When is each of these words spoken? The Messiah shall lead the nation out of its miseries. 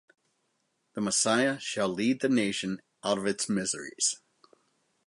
The 0.95 1.01
Messiah 1.01 1.59
shall 1.59 1.87
lead 1.87 2.21
the 2.21 2.27
nation 2.29 2.81
out 3.03 3.19
of 3.19 3.27
its 3.27 3.47
miseries. 3.47 4.19